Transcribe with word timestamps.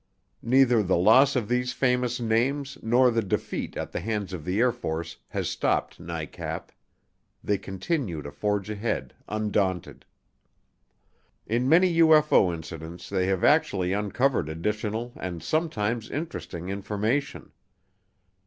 Neither 0.41 0.81
the 0.81 0.97
loss 0.97 1.35
of 1.35 1.47
these 1.47 1.73
famous 1.73 2.19
names 2.19 2.75
nor 2.81 3.11
the 3.11 3.21
defeat 3.21 3.77
at 3.77 3.91
the 3.91 3.99
hands 3.99 4.33
of 4.33 4.43
the 4.45 4.59
Air 4.59 4.71
Force 4.71 5.17
has 5.27 5.47
stopped 5.47 5.99
NICAP. 5.99 6.71
They 7.43 7.59
continue 7.59 8.23
to 8.23 8.31
forge 8.31 8.71
ahead, 8.71 9.13
undaunted. 9.29 10.05
In 11.45 11.69
many 11.69 11.95
UFO 11.99 12.51
incidents 12.51 13.09
they 13.09 13.27
have 13.27 13.43
actually 13.43 13.93
uncovered 13.93 14.49
additional, 14.49 15.13
and 15.17 15.43
sometimes 15.43 16.09
interesting, 16.09 16.69
information. 16.69 17.51